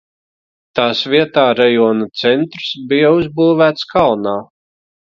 [0.79, 4.39] Tās vietā rajona centrs bija uzbūvēts kalnā.